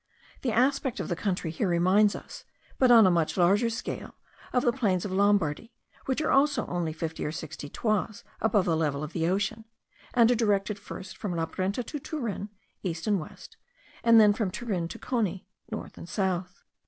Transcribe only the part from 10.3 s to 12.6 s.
are directed first from La Brenta to Turin,